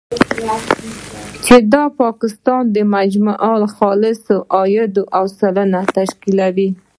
چې 1.45 1.55
دا 1.73 1.83
د 1.91 1.93
پاکستان 2.01 2.63
د 2.75 2.77
مجموعي 2.95 3.65
خالص 3.75 4.21
عاید، 4.55 4.93
اویا 5.19 5.33
سلنه 5.39 5.81
تشکیلوي. 5.97 6.69